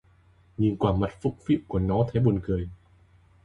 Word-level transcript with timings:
Nhìn 0.57 0.77
quả 0.77 0.91
mặt 0.97 1.09
phụng 1.21 1.35
phịu 1.45 1.59
của 1.67 1.79
nó 1.79 2.05
thấy 2.11 2.21
buồn 2.23 2.39
cười 2.43 2.69